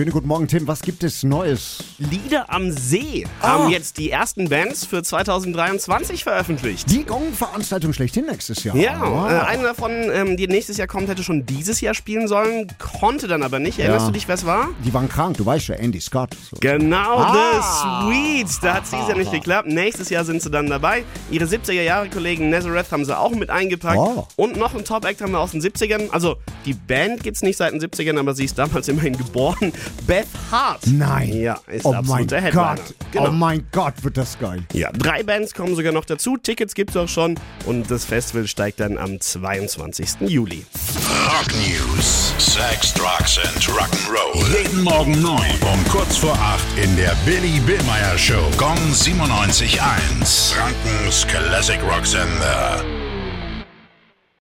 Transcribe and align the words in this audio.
Schönen 0.00 0.12
guten 0.12 0.28
Morgen, 0.28 0.48
Tim. 0.48 0.66
Was 0.66 0.80
gibt 0.80 1.04
es 1.04 1.22
Neues? 1.24 1.84
Lieder 1.98 2.48
am 2.50 2.70
See 2.72 3.26
Ah. 3.42 3.48
haben 3.48 3.68
jetzt 3.68 3.98
die 3.98 4.10
ersten 4.10 4.48
Bands 4.48 4.86
für 4.86 5.02
2023 5.02 6.24
veröffentlicht. 6.24 6.90
Die 6.90 7.04
Gong-Veranstaltung 7.04 7.92
schlechthin 7.92 8.24
nächstes 8.24 8.64
Jahr. 8.64 8.74
Ja, 8.76 8.98
Ah. 8.98 9.30
äh, 9.30 9.46
eine 9.48 9.62
davon, 9.64 9.90
ähm, 10.10 10.38
die 10.38 10.46
nächstes 10.48 10.78
Jahr 10.78 10.88
kommt, 10.88 11.08
hätte 11.10 11.22
schon 11.22 11.44
dieses 11.44 11.82
Jahr 11.82 11.92
spielen 11.92 12.28
sollen, 12.28 12.68
konnte 12.78 13.28
dann 13.28 13.42
aber 13.42 13.58
nicht. 13.58 13.78
Erinnerst 13.78 14.04
Ja. 14.04 14.06
du 14.06 14.12
dich, 14.14 14.26
wer 14.26 14.36
es 14.36 14.46
war? 14.46 14.68
Die 14.86 14.94
waren 14.94 15.06
krank, 15.06 15.36
du 15.36 15.44
weißt 15.44 15.68
ja, 15.68 15.74
Andy 15.74 16.00
Scott. 16.00 16.30
So. 16.50 16.56
Genau, 16.60 17.18
Ah. 17.18 18.06
The 18.08 18.08
Sweets. 18.42 18.58
Da 18.60 18.76
hat 18.76 18.84
es 18.84 18.90
dieses 18.92 19.06
Jahr 19.06 19.18
nicht 19.18 19.32
geklappt. 19.32 19.68
Nächstes 19.68 20.08
Jahr 20.08 20.24
sind 20.24 20.40
sie 20.40 20.50
dann 20.50 20.66
dabei. 20.68 21.04
Ihre 21.30 21.44
70er-Jahre-Kollegen 21.46 22.48
Nazareth 22.48 22.90
haben 22.90 23.04
sie 23.04 23.14
auch 23.18 23.32
mit 23.32 23.50
eingepackt. 23.50 23.98
Oh. 23.98 24.26
Und 24.36 24.56
noch 24.56 24.74
ein 24.74 24.82
Top-Act 24.86 25.20
haben 25.20 25.32
wir 25.32 25.40
aus 25.40 25.50
den 25.50 25.60
70ern. 25.60 26.08
Also, 26.10 26.36
die 26.64 26.72
Band 26.72 27.22
gibt's 27.22 27.42
nicht 27.42 27.58
seit 27.58 27.74
den 27.74 27.80
70ern, 27.80 28.16
aber 28.18 28.32
sie 28.34 28.46
ist 28.46 28.56
damals 28.56 28.88
immerhin 28.88 29.18
geboren. 29.18 29.74
Beth 30.06 30.26
Hart. 30.50 30.86
Nein. 30.86 31.32
Ja, 31.32 31.60
ist 31.66 31.84
oh 31.84 31.92
der 31.92 32.02
mein. 32.02 32.26
Gott. 32.26 32.80
Genau. 33.12 33.28
Oh 33.28 33.32
mein 33.32 33.66
Gott, 33.72 33.94
wird 34.02 34.16
das 34.16 34.38
geil. 34.38 34.64
Ja, 34.72 34.90
drei 34.92 35.22
Bands 35.22 35.54
kommen 35.54 35.74
sogar 35.74 35.92
noch 35.92 36.04
dazu. 36.04 36.36
Tickets 36.36 36.74
gibt's 36.74 36.96
auch 36.96 37.08
schon. 37.08 37.38
Und 37.66 37.90
das 37.90 38.04
Festival 38.04 38.46
steigt 38.46 38.80
dann 38.80 38.98
am 38.98 39.20
22. 39.20 40.28
Juli. 40.28 40.64
Rock 41.26 41.48
News. 41.54 42.34
Sex, 42.38 42.94
Drugs 42.94 43.38
and 43.38 43.62
Rock'n'Roll. 43.68 44.58
Jeden 44.58 44.82
Morgen 44.82 45.20
9 45.20 45.40
um 45.72 45.84
kurz 45.90 46.16
vor 46.16 46.34
8 46.34 46.60
in 46.82 46.96
der 46.96 47.14
Billy 47.24 47.60
Billmeyer 47.60 48.16
Show. 48.18 48.50
Gong 48.56 48.78
97.1. 48.92 50.54
Frankens 50.54 51.26
Classic 51.26 51.80
Rock 51.82 52.06
Sender. 52.06 52.84